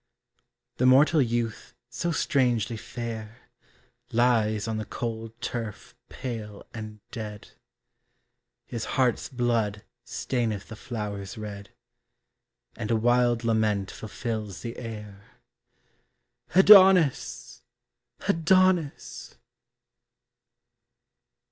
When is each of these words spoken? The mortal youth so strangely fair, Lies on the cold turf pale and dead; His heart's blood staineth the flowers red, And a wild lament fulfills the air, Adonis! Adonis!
The 0.77 0.87
mortal 0.87 1.21
youth 1.21 1.75
so 1.91 2.11
strangely 2.11 2.75
fair, 2.75 3.37
Lies 4.11 4.67
on 4.67 4.77
the 4.77 4.85
cold 4.85 5.39
turf 5.41 5.93
pale 6.09 6.65
and 6.73 7.01
dead; 7.11 7.49
His 8.65 8.85
heart's 8.97 9.29
blood 9.29 9.83
staineth 10.03 10.69
the 10.69 10.75
flowers 10.75 11.37
red, 11.37 11.69
And 12.75 12.89
a 12.89 12.95
wild 12.95 13.43
lament 13.43 13.91
fulfills 13.91 14.61
the 14.63 14.77
air, 14.77 15.25
Adonis! 16.55 17.61
Adonis! 18.27 19.35